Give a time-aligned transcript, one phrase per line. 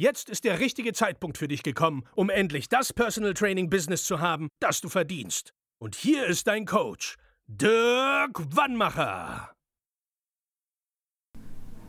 [0.00, 4.18] Jetzt ist der richtige Zeitpunkt für dich gekommen, um endlich das Personal Training Business zu
[4.18, 5.52] haben, das du verdienst.
[5.78, 9.50] Und hier ist dein Coach, Dirk Wannmacher.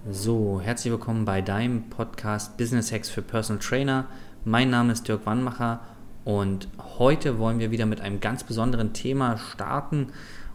[0.10, 4.10] So, herzlich willkommen bei deinem Podcast Business Hacks für Personal Trainer.
[4.44, 5.80] Mein Name ist Dirk Wannmacher
[6.26, 6.68] und
[7.00, 10.12] heute wollen wir wieder mit einem ganz besonderen Thema starten.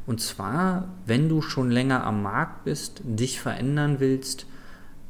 [0.06, 4.44] Und zwar, wenn du schon länger am Markt bist, dich verändern willst,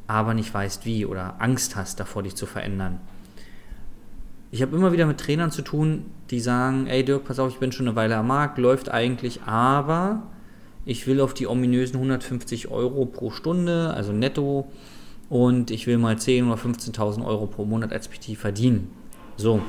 [0.06, 3.00] aber nicht weißt wie oder Angst hast davor, dich zu verändern.
[4.50, 7.58] Ich habe immer wieder mit Trainern zu tun, die sagen, ey Dirk, pass auf, ich
[7.58, 10.22] bin schon eine Weile am Markt, läuft eigentlich, aber
[10.84, 14.70] ich will auf die ominösen 150 Euro pro Stunde, also netto,
[15.28, 18.90] und ich will mal 10.000 oder 15.000 Euro pro Monat als PT verdienen.
[19.36, 19.60] So,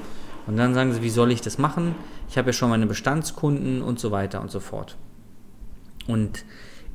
[0.45, 1.95] und dann sagen sie, wie soll ich das machen?
[2.30, 4.95] Ich habe ja schon meine Bestandskunden und so weiter und so fort.
[6.08, 6.45] Und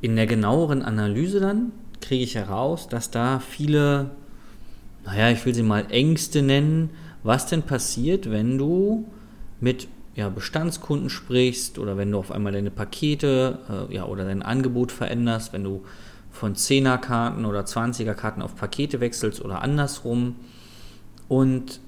[0.01, 1.71] in der genaueren Analyse dann
[2.03, 4.11] kriege ich heraus, dass da viele,
[5.05, 6.91] naja, ich will sie mal Ängste nennen,
[7.23, 9.07] was denn passiert, wenn du
[9.59, 14.43] mit ja, Bestandskunden sprichst oder wenn du auf einmal deine Pakete äh, ja, oder dein
[14.43, 15.83] Angebot veränderst, wenn du
[16.31, 20.35] von 10er Karten oder 20er Karten auf Pakete wechselst oder andersrum.
[21.27, 21.79] Und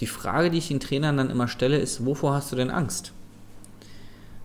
[0.00, 3.12] die Frage, die ich den Trainern dann immer stelle, ist, wovor hast du denn Angst?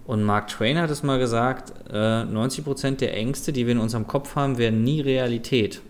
[0.10, 4.08] Und Mark Twain hat es mal gesagt, äh, 90% der Ängste, die wir in unserem
[4.08, 5.84] Kopf haben, werden nie Realität.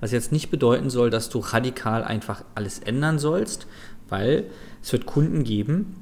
[0.00, 3.68] Was jetzt nicht bedeuten soll, dass du radikal einfach alles ändern sollst,
[4.08, 4.46] weil
[4.82, 5.94] es wird Kunden geben,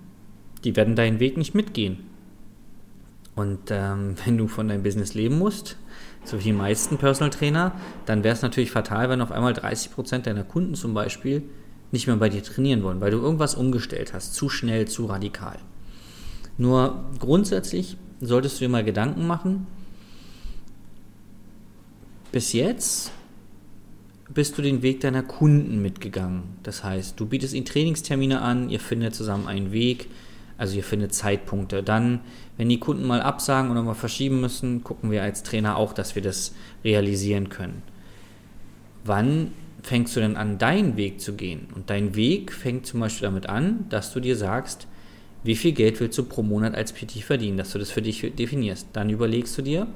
[0.64, 1.98] die werden deinen Weg nicht mitgehen.
[3.34, 5.76] Und ähm, wenn du von deinem Business leben musst,
[6.24, 7.72] so wie die meisten Personal Trainer,
[8.06, 11.42] dann wäre es natürlich fatal, wenn auf einmal 30% deiner Kunden zum Beispiel
[11.92, 15.58] nicht mehr bei dir trainieren wollen, weil du irgendwas umgestellt hast, zu schnell, zu radikal.
[16.56, 19.66] Nur grundsätzlich solltest du dir mal Gedanken machen,
[22.32, 23.12] bis jetzt
[24.32, 26.42] bist du den Weg deiner Kunden mitgegangen.
[26.62, 30.08] Das heißt, du bietest ihnen Trainingstermine an, ihr findet zusammen einen Weg,
[30.56, 31.82] also ihr findet Zeitpunkte.
[31.82, 32.20] Dann,
[32.56, 36.14] wenn die Kunden mal absagen oder mal verschieben müssen, gucken wir als Trainer auch, dass
[36.14, 37.82] wir das realisieren können.
[39.04, 41.68] Wann fängst du denn an, deinen Weg zu gehen?
[41.74, 44.86] Und dein Weg fängt zum Beispiel damit an, dass du dir sagst,
[45.44, 48.32] wie viel Geld willst du pro Monat als PT verdienen, dass du das für dich
[48.34, 48.88] definierst.
[48.94, 49.86] Dann überlegst du dir,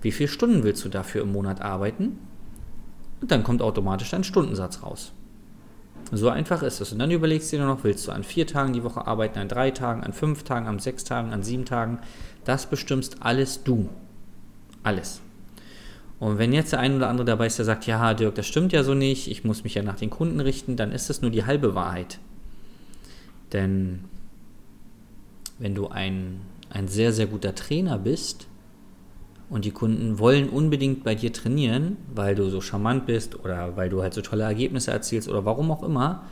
[0.00, 2.18] wie viele Stunden willst du dafür im Monat arbeiten?
[3.20, 5.12] Und dann kommt automatisch dein Stundensatz raus.
[6.12, 6.92] So einfach ist es.
[6.92, 9.48] Und dann überlegst du dir noch, willst du an vier Tagen die Woche arbeiten, an
[9.48, 11.98] drei Tagen, an fünf Tagen, an sechs Tagen, an sieben Tagen.
[12.44, 13.88] Das bestimmst alles du.
[14.84, 15.20] Alles.
[16.20, 18.72] Und wenn jetzt der ein oder andere dabei ist, der sagt, ja, Dirk, das stimmt
[18.72, 21.30] ja so nicht, ich muss mich ja nach den Kunden richten, dann ist das nur
[21.30, 22.18] die halbe Wahrheit.
[23.52, 24.04] Denn
[25.58, 28.46] wenn du ein, ein sehr, sehr guter Trainer bist
[29.50, 33.88] und die Kunden wollen unbedingt bei dir trainieren, weil du so charmant bist oder weil
[33.88, 36.24] du halt so tolle Ergebnisse erzielst oder warum auch immer,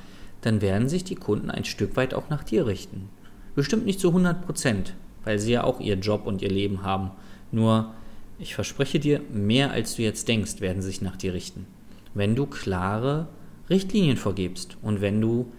[0.42, 3.08] dann werden sich die Kunden ein Stück weit auch nach dir richten.
[3.54, 4.94] Bestimmt nicht zu 100 Prozent,
[5.24, 7.10] weil sie ja auch ihr Job und ihr Leben haben.
[7.50, 7.94] Nur
[8.38, 11.66] ich verspreche dir, mehr als du jetzt denkst, werden sich nach dir richten.
[12.12, 13.28] Wenn du klare
[13.70, 15.50] Richtlinien vorgibst und wenn du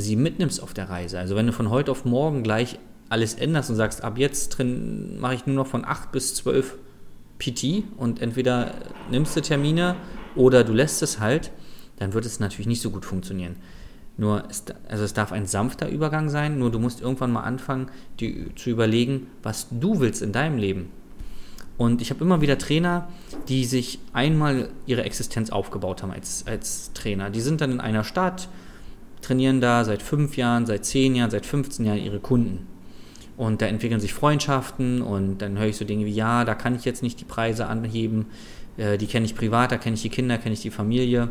[0.00, 1.18] sie mitnimmst auf der Reise.
[1.18, 5.34] Also wenn du von heute auf morgen gleich alles änderst und sagst, ab jetzt mache
[5.34, 6.76] ich nur noch von 8 bis 12
[7.38, 8.72] PT und entweder
[9.10, 9.96] nimmst du Termine
[10.34, 11.50] oder du lässt es halt,
[11.98, 13.56] dann wird es natürlich nicht so gut funktionieren.
[14.18, 17.90] Nur, es, also es darf ein sanfter Übergang sein, nur du musst irgendwann mal anfangen,
[18.18, 20.90] die, zu überlegen, was du willst in deinem Leben.
[21.76, 23.08] Und ich habe immer wieder Trainer,
[23.48, 27.28] die sich einmal ihre Existenz aufgebaut haben als, als Trainer.
[27.28, 28.48] Die sind dann in einer Stadt,
[29.22, 32.66] trainieren da seit fünf Jahren, seit zehn Jahren, seit 15 Jahren ihre Kunden.
[33.36, 36.74] Und da entwickeln sich Freundschaften und dann höre ich so Dinge wie, ja, da kann
[36.74, 38.26] ich jetzt nicht die Preise anheben,
[38.76, 41.28] äh, die kenne ich privat, da kenne ich die Kinder, kenne ich die Familie.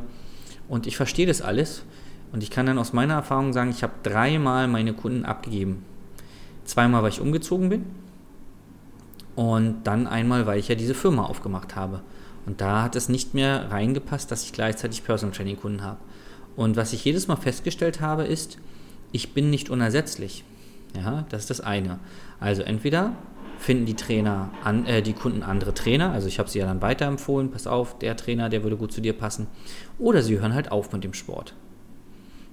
[0.67, 1.83] Und ich verstehe das alles.
[2.31, 5.83] Und ich kann dann aus meiner Erfahrung sagen, ich habe dreimal meine Kunden abgegeben.
[6.65, 7.85] Zweimal, weil ich umgezogen bin
[9.35, 12.01] und dann einmal, weil ich ja diese Firma aufgemacht habe.
[12.45, 15.97] Und da hat es nicht mehr reingepasst, dass ich gleichzeitig Personal Training Kunden habe.
[16.55, 18.57] Und was ich jedes Mal festgestellt habe, ist,
[19.11, 20.43] ich bin nicht unersetzlich.
[20.95, 21.99] Ja, das ist das eine.
[22.39, 23.13] Also entweder
[23.57, 26.11] finden die Trainer, an, äh, die Kunden andere Trainer.
[26.11, 29.01] Also ich habe sie ja dann weiterempfohlen, pass auf, der Trainer, der würde gut zu
[29.01, 29.47] dir passen.
[29.99, 31.53] Oder sie hören halt auf mit dem Sport.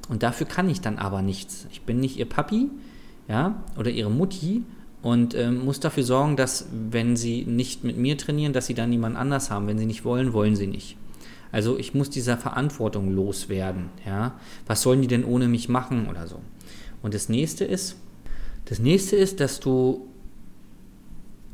[0.09, 1.67] Und dafür kann ich dann aber nichts.
[1.71, 2.71] Ich bin nicht ihr Papi,
[3.29, 4.65] ja, oder ihre Mutti
[5.03, 8.91] und ähm, muss dafür sorgen, dass wenn sie nicht mit mir trainieren, dass sie dann
[8.91, 9.67] niemand anders haben.
[9.67, 10.97] Wenn sie nicht wollen, wollen sie nicht.
[11.53, 14.35] Also ich muss dieser Verantwortung loswerden, ja.
[14.67, 16.41] Was sollen die denn ohne mich machen oder so?
[17.03, 17.97] Und das nächste ist,
[18.65, 20.09] das nächste ist, dass du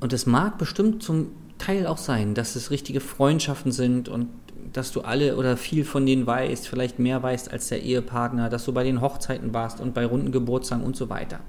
[0.00, 4.28] und es mag bestimmt zum Teil auch sein, dass es richtige Freundschaften sind und
[4.72, 8.64] dass du alle oder viel von denen weißt, vielleicht mehr weißt als der Ehepartner, dass
[8.64, 11.40] du bei den Hochzeiten warst und bei runden Geburtstagen und so weiter.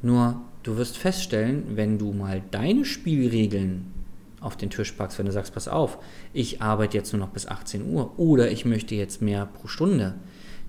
[0.00, 3.92] Nur du wirst feststellen, wenn du mal deine Spielregeln
[4.42, 5.98] auf den Tisch packst, wenn du sagst, pass auf,
[6.32, 10.14] ich arbeite jetzt nur noch bis 18 Uhr oder ich möchte jetzt mehr pro Stunde,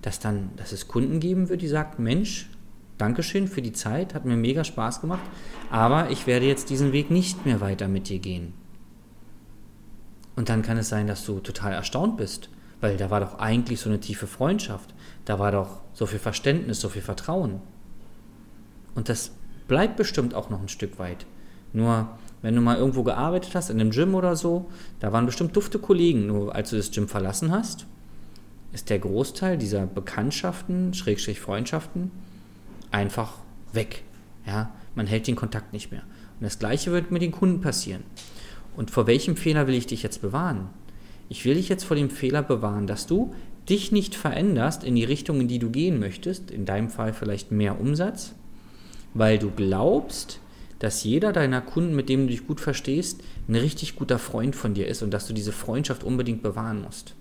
[0.01, 2.49] dass dann, dass es Kunden geben wird, die sagen, Mensch,
[2.97, 5.23] Dankeschön für die Zeit, hat mir mega Spaß gemacht,
[5.71, 8.53] aber ich werde jetzt diesen Weg nicht mehr weiter mit dir gehen.
[10.35, 12.49] Und dann kann es sein, dass du total erstaunt bist,
[12.81, 14.93] weil da war doch eigentlich so eine tiefe Freundschaft,
[15.25, 17.61] da war doch so viel Verständnis, so viel Vertrauen.
[18.95, 19.31] Und das
[19.67, 21.25] bleibt bestimmt auch noch ein Stück weit.
[21.71, 22.09] Nur
[22.43, 24.69] wenn du mal irgendwo gearbeitet hast, in einem Gym oder so,
[24.99, 26.27] da waren bestimmt dufte Kollegen.
[26.27, 27.87] Nur als du das Gym verlassen hast,
[28.73, 32.11] ist der Großteil dieser Bekanntschaften, Schrägstrich Freundschaften,
[32.91, 33.37] einfach
[33.71, 34.03] weg.
[34.45, 36.03] Ja, man hält den Kontakt nicht mehr.
[36.39, 38.03] Und das Gleiche wird mit den Kunden passieren.
[38.75, 40.69] Und vor welchem Fehler will ich dich jetzt bewahren?
[41.29, 43.33] Ich will dich jetzt vor dem Fehler bewahren, dass du
[43.69, 47.51] dich nicht veränderst in die Richtung, in die du gehen möchtest, in deinem Fall vielleicht
[47.51, 48.33] mehr Umsatz,
[49.13, 50.41] weil du glaubst,
[50.83, 54.73] dass jeder deiner Kunden, mit dem du dich gut verstehst, ein richtig guter Freund von
[54.73, 57.15] dir ist und dass du diese Freundschaft unbedingt bewahren musst.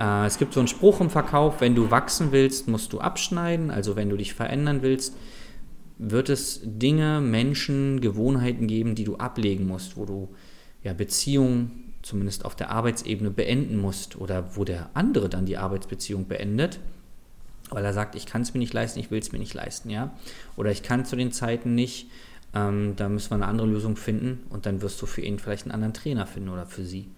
[0.00, 3.70] Äh, es gibt so einen Spruch im Verkauf, wenn du wachsen willst, musst du abschneiden.
[3.70, 5.14] Also wenn du dich verändern willst,
[5.98, 10.30] wird es Dinge, Menschen, Gewohnheiten geben, die du ablegen musst, wo du
[10.82, 16.28] ja, Beziehungen, zumindest auf der Arbeitsebene, beenden musst oder wo der andere dann die Arbeitsbeziehung
[16.28, 16.80] beendet,
[17.70, 19.90] weil er sagt, ich kann es mir nicht leisten, ich will es mir nicht leisten,
[19.90, 20.12] ja.
[20.56, 22.08] Oder ich kann zu den Zeiten nicht,
[22.54, 25.64] ähm, da müssen wir eine andere Lösung finden und dann wirst du für ihn vielleicht
[25.64, 27.08] einen anderen Trainer finden oder für sie.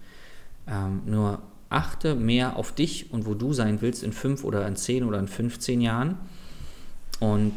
[0.67, 4.75] Ähm, nur achte mehr auf dich und wo du sein willst in fünf oder in
[4.75, 6.17] zehn oder in 15 Jahren.
[7.19, 7.53] Und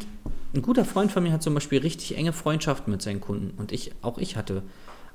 [0.53, 3.57] ein guter Freund von mir hat zum Beispiel richtig enge Freundschaften mit seinen Kunden.
[3.57, 4.61] Und ich, auch ich hatte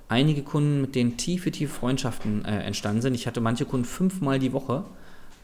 [0.09, 3.15] einige Kunden, mit denen tiefe, tiefe Freundschaften äh, entstanden sind.
[3.15, 4.85] Ich hatte manche Kunden fünfmal die Woche.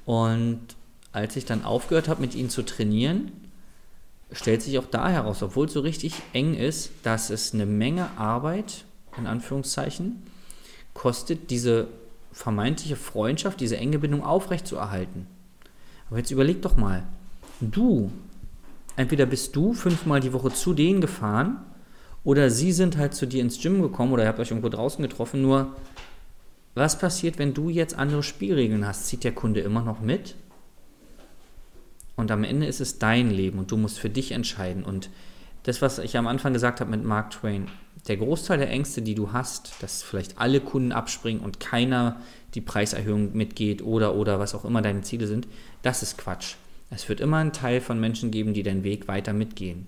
[0.05, 0.61] Und
[1.15, 3.31] als ich dann aufgehört habe, mit ihnen zu trainieren,
[4.33, 8.11] stellt sich auch da heraus, obwohl es so richtig eng ist, dass es eine Menge
[8.19, 8.85] Arbeit,
[9.17, 10.25] in Anführungszeichen,
[10.93, 11.87] kostet, diese
[12.33, 15.29] vermeintliche Freundschaft, diese enge Bindung aufrechtzuerhalten.
[16.09, 17.05] Aber jetzt überleg doch mal,
[17.61, 18.11] du,
[18.97, 21.59] entweder bist du fünfmal die Woche zu denen gefahren
[22.25, 25.01] oder sie sind halt zu dir ins Gym gekommen oder ihr habt euch irgendwo draußen
[25.01, 25.77] getroffen, nur
[26.75, 29.07] was passiert, wenn du jetzt andere Spielregeln hast?
[29.07, 30.35] Zieht der Kunde immer noch mit?
[32.17, 34.85] Und am Ende ist es dein Leben und du musst für dich entscheiden.
[34.85, 35.11] Und
[35.65, 37.69] das, was ich am Anfang gesagt habe mit Mark Twain,
[38.07, 42.21] der Großteil der Ängste, die du hast, dass vielleicht alle Kunden abspringen und keiner
[42.55, 45.49] die Preiserhöhung mitgeht oder oder was auch immer deine Ziele sind,
[45.83, 46.55] das ist Quatsch.
[46.91, 49.87] Es wird immer einen Teil von Menschen geben, die deinen Weg weiter mitgehen.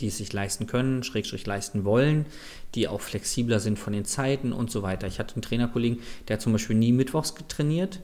[0.00, 2.26] Die es sich leisten können, schrägstrich leisten wollen,
[2.74, 5.06] die auch flexibler sind von den Zeiten und so weiter.
[5.06, 8.00] Ich hatte einen Trainerkollegen, der hat zum Beispiel nie mittwochs getrainiert,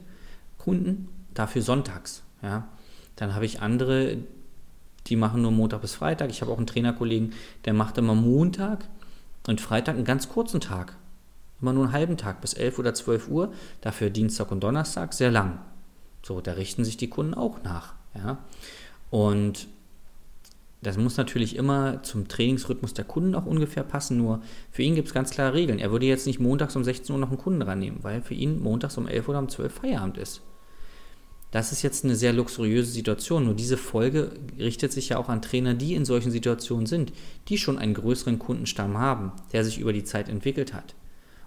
[0.57, 2.23] Kunden, dafür sonntags.
[2.41, 2.67] Ja.
[3.15, 4.17] Dann habe ich andere,
[5.07, 6.29] die machen nur Montag bis Freitag.
[6.29, 7.33] Ich habe auch einen Trainerkollegen,
[7.65, 8.87] der macht immer Montag
[9.47, 10.95] und Freitag einen ganz kurzen Tag.
[11.61, 13.53] Immer nur einen halben Tag bis 11 oder 12 Uhr.
[13.81, 15.59] Dafür Dienstag und Donnerstag sehr lang.
[16.23, 17.93] So, da richten sich die Kunden auch nach.
[18.15, 18.39] Ja?
[19.11, 19.67] Und
[20.81, 24.17] das muss natürlich immer zum Trainingsrhythmus der Kunden auch ungefähr passen.
[24.17, 25.77] Nur für ihn gibt es ganz klare Regeln.
[25.77, 28.61] Er würde jetzt nicht montags um 16 Uhr noch einen Kunden rannehmen, weil für ihn
[28.61, 30.41] montags um 11 oder um 12 Feierabend ist.
[31.51, 33.43] Das ist jetzt eine sehr luxuriöse Situation.
[33.45, 37.11] Nur diese Folge richtet sich ja auch an Trainer, die in solchen Situationen sind,
[37.49, 40.95] die schon einen größeren Kundenstamm haben, der sich über die Zeit entwickelt hat.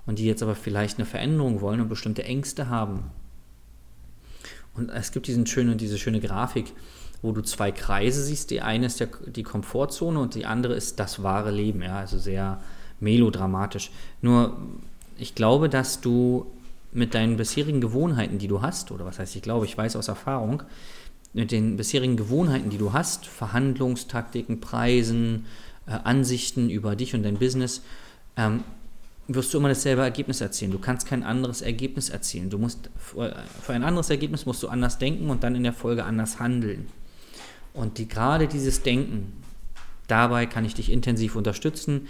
[0.06, 3.04] Und die jetzt aber vielleicht eine Veränderung wollen und bestimmte Ängste haben.
[4.74, 6.72] Und es gibt diesen schöne, diese schöne Grafik,
[7.22, 8.50] wo du zwei Kreise siehst.
[8.50, 11.80] Die eine ist der, die Komfortzone und die andere ist das wahre Leben.
[11.80, 12.60] Ja, also sehr
[13.00, 13.90] melodramatisch.
[14.20, 14.58] Nur
[15.16, 16.46] ich glaube, dass du
[16.94, 20.08] mit deinen bisherigen Gewohnheiten, die du hast, oder was heißt ich glaube, ich weiß aus
[20.08, 20.62] Erfahrung,
[21.32, 25.46] mit den bisherigen Gewohnheiten, die du hast, Verhandlungstaktiken, Preisen,
[25.86, 27.82] äh, Ansichten über dich und dein Business,
[28.36, 28.64] ähm,
[29.26, 30.70] wirst du immer dasselbe Ergebnis erzielen.
[30.70, 32.50] Du kannst kein anderes Ergebnis erzielen.
[32.50, 36.04] Du musst für ein anderes Ergebnis musst du anders denken und dann in der Folge
[36.04, 36.88] anders handeln.
[37.72, 39.32] Und die, gerade dieses Denken,
[40.06, 42.08] Dabei kann ich dich intensiv unterstützen.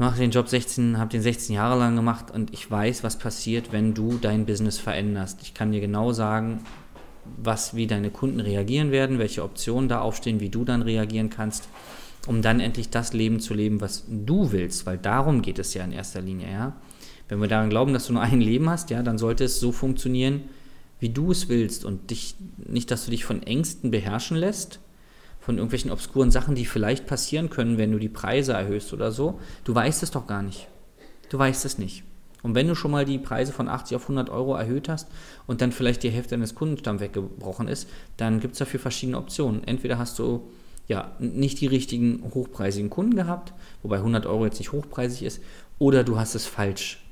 [0.00, 3.18] Ich mache den Job 16, habe den 16 Jahre lang gemacht und ich weiß, was
[3.18, 5.40] passiert, wenn du dein Business veränderst.
[5.42, 6.60] Ich kann dir genau sagen,
[7.36, 11.68] was, wie deine Kunden reagieren werden, welche Optionen da aufstehen, wie du dann reagieren kannst,
[12.26, 15.84] um dann endlich das Leben zu leben, was du willst, weil darum geht es ja
[15.84, 16.76] in erster Linie, ja.
[17.28, 19.70] Wenn wir daran glauben, dass du nur ein Leben hast, ja, dann sollte es so
[19.70, 20.44] funktionieren,
[20.98, 24.80] wie du es willst und dich, nicht, dass du dich von Ängsten beherrschen lässt,
[25.50, 29.40] von irgendwelchen obskuren Sachen, die vielleicht passieren können, wenn du die Preise erhöhst oder so.
[29.64, 30.68] Du weißt es doch gar nicht.
[31.28, 32.04] Du weißt es nicht.
[32.44, 35.08] Und wenn du schon mal die Preise von 80 auf 100 Euro erhöht hast
[35.48, 39.64] und dann vielleicht die Hälfte deines Kundenstamms weggebrochen ist, dann gibt es dafür verschiedene Optionen.
[39.64, 40.48] Entweder hast du
[40.86, 43.52] ja nicht die richtigen hochpreisigen Kunden gehabt,
[43.82, 45.40] wobei 100 Euro jetzt nicht hochpreisig ist,
[45.80, 47.02] oder du hast es falsch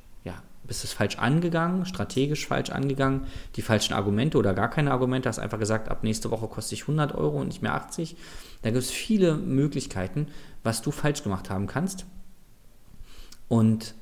[0.69, 5.41] bist es falsch angegangen, strategisch falsch angegangen, die falschen Argumente oder gar keine Argumente, hast
[5.41, 8.17] einfach gesagt, ab nächste Woche kostet ich 100 Euro und nicht mehr 80.
[8.63, 10.29] Da gibt es viele Möglichkeiten,
[10.63, 12.07] was du falsch gemacht haben kannst.
[13.49, 13.95] Und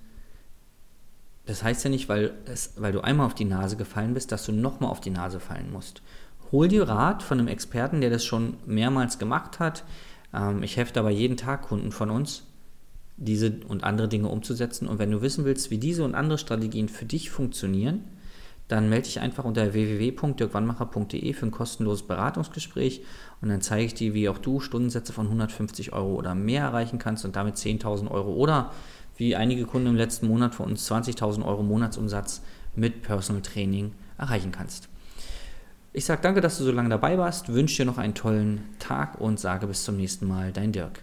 [1.46, 4.44] das heißt ja nicht, weil, es, weil du einmal auf die Nase gefallen bist, dass
[4.44, 6.02] du nochmal auf die Nase fallen musst.
[6.50, 9.84] Hol dir Rat von einem Experten, der das schon mehrmals gemacht hat.
[10.34, 12.45] Ähm, ich helfe dabei jeden Tag Kunden von uns
[13.16, 14.88] diese und andere Dinge umzusetzen.
[14.88, 18.04] Und wenn du wissen willst, wie diese und andere Strategien für dich funktionieren,
[18.68, 23.02] dann melde dich einfach unter www.dirkwannmacher.de für ein kostenloses Beratungsgespräch
[23.40, 26.98] und dann zeige ich dir, wie auch du Stundensätze von 150 Euro oder mehr erreichen
[26.98, 28.72] kannst und damit 10.000 Euro oder
[29.16, 32.42] wie einige Kunden im letzten Monat von uns 20.000 Euro Monatsumsatz
[32.74, 34.88] mit Personal Training erreichen kannst.
[35.92, 39.20] Ich sage danke, dass du so lange dabei warst, wünsche dir noch einen tollen Tag
[39.20, 41.02] und sage bis zum nächsten Mal, dein Dirk.